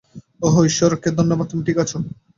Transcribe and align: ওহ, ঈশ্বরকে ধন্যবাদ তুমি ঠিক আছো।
ওহ, 0.41 0.55
ঈশ্বরকে 0.63 1.09
ধন্যবাদ 1.11 1.45
তুমি 1.47 1.63
ঠিক 1.63 1.77
আছো। 1.77 1.97